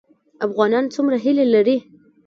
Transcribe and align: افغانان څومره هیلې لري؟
افغانان 0.45 0.85
څومره 0.93 1.17
هیلې 1.23 1.45
لري؟ 1.53 1.77